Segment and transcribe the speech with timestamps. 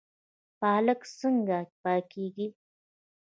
[0.59, 2.47] پالک څنګه پاکیږي؟